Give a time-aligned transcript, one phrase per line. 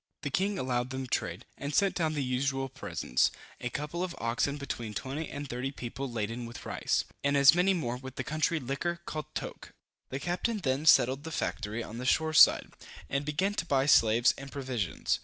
[0.23, 4.57] The king allowed them trade, and sent down the usual presents, a couple of oxen
[4.57, 8.59] between twenty and thirty people laden with rice, and as many more with the country
[8.59, 9.73] liquor, called toke.
[10.09, 12.73] The captain then settled the factory on the shore side,
[13.11, 15.19] and began to buy slaves and provisions.